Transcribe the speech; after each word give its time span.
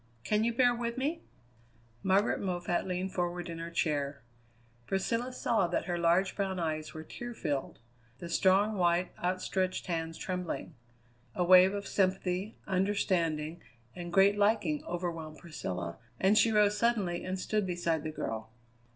Can 0.23 0.43
you 0.43 0.51
bear 0.51 0.73
with 0.73 0.97
me?" 0.97 1.21
Margaret 2.01 2.39
Moffatt 2.39 2.87
leaned 2.87 3.13
forward 3.13 3.47
in 3.51 3.59
her 3.59 3.69
chair. 3.69 4.23
Priscilla 4.87 5.31
saw 5.31 5.67
that 5.67 5.85
her 5.85 5.95
large 5.99 6.35
brown 6.35 6.59
eyes 6.59 6.95
were 6.95 7.03
tear 7.03 7.35
filled; 7.35 7.77
the 8.17 8.27
strong, 8.27 8.79
white, 8.79 9.11
outstretched 9.23 9.85
hands 9.85 10.17
trembling. 10.17 10.73
A 11.35 11.43
wave 11.43 11.75
of 11.75 11.85
sympathy, 11.85 12.57
understanding, 12.65 13.61
and 13.95 14.11
great 14.11 14.39
liking 14.39 14.83
overwhelmed 14.85 15.37
Priscilla, 15.37 15.99
and 16.19 16.35
she 16.35 16.51
rose 16.51 16.75
suddenly 16.79 17.23
and 17.23 17.39
stood 17.39 17.67
beside 17.67 18.01
the 18.01 18.09
girl. 18.09 18.49